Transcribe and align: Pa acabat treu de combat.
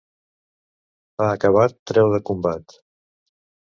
Pa 1.19 1.29
acabat 1.35 1.79
treu 1.93 2.13
de 2.19 2.25
combat. 2.33 2.81